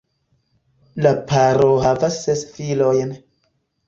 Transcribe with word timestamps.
La 1.05 1.11
paro 1.31 1.67
havas 1.83 2.17
ses 2.23 2.41
filojn. 2.57 3.13